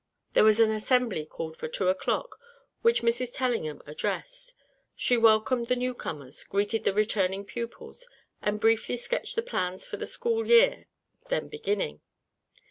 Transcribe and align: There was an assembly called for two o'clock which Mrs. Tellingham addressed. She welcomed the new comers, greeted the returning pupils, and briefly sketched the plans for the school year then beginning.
There 0.33 0.43
was 0.43 0.59
an 0.59 0.71
assembly 0.71 1.27
called 1.27 1.55
for 1.55 1.67
two 1.67 1.87
o'clock 1.87 2.39
which 2.81 3.03
Mrs. 3.03 3.29
Tellingham 3.35 3.83
addressed. 3.85 4.55
She 4.95 5.15
welcomed 5.15 5.67
the 5.67 5.75
new 5.75 5.93
comers, 5.93 6.43
greeted 6.43 6.85
the 6.85 6.91
returning 6.95 7.45
pupils, 7.45 8.07
and 8.41 8.59
briefly 8.59 8.97
sketched 8.97 9.35
the 9.35 9.43
plans 9.43 9.85
for 9.85 9.97
the 9.97 10.07
school 10.07 10.47
year 10.47 10.87
then 11.29 11.49
beginning. 11.49 12.01